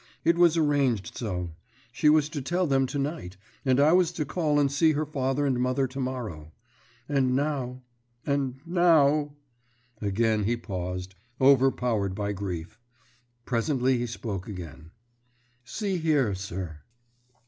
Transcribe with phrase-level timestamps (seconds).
[0.25, 1.51] It was arranged so.
[1.91, 5.05] She was to tell them to night, and I was to call and see her
[5.05, 6.53] father and mother to morrow.
[7.07, 7.83] And now
[8.25, 9.35] and now"
[10.01, 12.79] Again he paused, overpowered by grief.
[13.45, 14.89] Presently he spoke again.
[15.65, 16.79] "See here, sir."